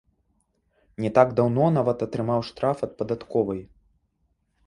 [1.05, 3.61] Не так даўно нават атрымаў штраф ад падатковай.